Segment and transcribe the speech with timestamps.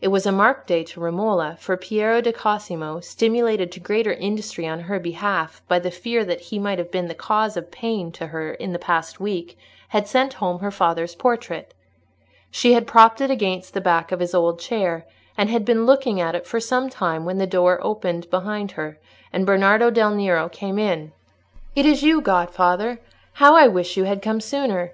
[0.00, 4.66] It was a marked day to Romola, for Piero di Cosimo, stimulated to greater industry
[4.66, 8.10] on her behalf by the fear that he might have been the cause of pain
[8.10, 9.56] to her in the past week,
[9.90, 11.74] had sent home her father's portrait.
[12.50, 15.06] She had propped it against the back of his old chair,
[15.36, 18.98] and had been looking at it for some time, when the door opened behind her,
[19.32, 21.12] and Bernardo del Nero came in.
[21.76, 22.98] "It is you, godfather!
[23.34, 24.90] How I wish you had come sooner!